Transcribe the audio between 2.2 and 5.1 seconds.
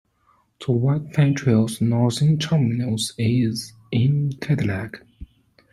terminus is in Cadillac.